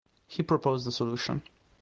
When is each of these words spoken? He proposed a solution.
He 0.27 0.41
proposed 0.41 0.87
a 0.87 0.91
solution. 0.91 1.43